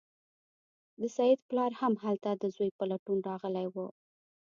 [0.99, 3.75] د سید پلار هم هلته د زوی په لټون راغلی و.